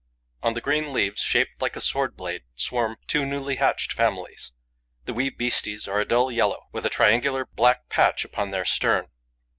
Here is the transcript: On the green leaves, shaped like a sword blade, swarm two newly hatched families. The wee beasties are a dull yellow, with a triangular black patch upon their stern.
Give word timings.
On 0.41 0.55
the 0.55 0.61
green 0.61 0.93
leaves, 0.93 1.21
shaped 1.21 1.61
like 1.61 1.75
a 1.75 1.79
sword 1.79 2.17
blade, 2.17 2.41
swarm 2.55 2.97
two 3.05 3.23
newly 3.23 3.57
hatched 3.57 3.93
families. 3.93 4.51
The 5.05 5.13
wee 5.13 5.29
beasties 5.29 5.87
are 5.87 5.99
a 6.01 6.05
dull 6.07 6.31
yellow, 6.31 6.63
with 6.71 6.87
a 6.87 6.89
triangular 6.89 7.45
black 7.45 7.87
patch 7.87 8.25
upon 8.25 8.49
their 8.49 8.65
stern. 8.65 9.09